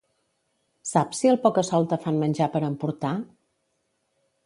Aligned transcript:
Saps 0.91 1.19
si 1.23 1.31
al 1.33 1.37
Pocasolta 1.45 2.01
fan 2.07 2.19
menjar 2.25 2.51
per 2.57 2.65
emportar? 2.73 3.17